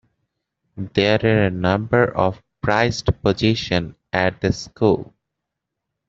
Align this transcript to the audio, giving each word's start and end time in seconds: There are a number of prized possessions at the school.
There 0.77 1.19
are 1.23 1.43
a 1.45 1.51
number 1.51 2.05
of 2.17 2.41
prized 2.63 3.11
possessions 3.21 3.93
at 4.11 4.41
the 4.41 4.51
school. 4.51 5.13